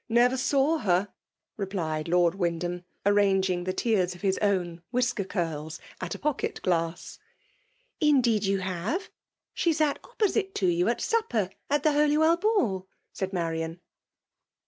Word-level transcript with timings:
"Never 0.22 0.36
saw 0.36 0.78
her," 0.78 1.12
replied 1.56 2.08
Lord 2.08 2.34
Wyndham, 2.34 2.82
arranging 3.06 3.62
the 3.62 3.72
tiers 3.72 4.12
of 4.16 4.22
his 4.22 4.38
own 4.38 4.82
whisker 4.90 5.22
curls^t 5.22 5.78
a 6.00 6.06
pocket^glass. 6.18 7.18
^ 7.18 7.18
Indeed 8.00 8.42
you 8.42 8.58
have<— 8.58 9.08
She 9.54 9.72
sat 9.72 10.00
opposite 10.02 10.52
to 10.56 10.66
you 10.66 10.88
at 10.88 10.98
sujiper 10.98 11.52
at 11.70 11.84
the 11.84 11.92
Holywell 11.92 12.38
ball," 12.38 12.88
said 13.12 13.32
Marian. 13.32 13.80